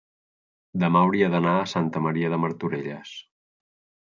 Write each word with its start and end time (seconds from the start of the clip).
demà 0.83 1.03
hauria 1.07 1.29
d'anar 1.33 1.53
a 1.57 1.67
Santa 1.75 2.01
Maria 2.07 2.33
de 2.35 2.41
Martorelles. 2.45 3.15